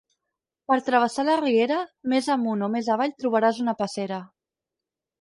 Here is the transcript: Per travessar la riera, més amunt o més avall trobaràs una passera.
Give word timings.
Per 0.71 0.77
travessar 0.87 1.25
la 1.27 1.35
riera, 1.43 1.77
més 2.15 2.31
amunt 2.39 2.65
o 2.69 2.73
més 2.79 2.93
avall 2.97 3.17
trobaràs 3.23 3.63
una 3.67 3.81
passera. 3.85 4.23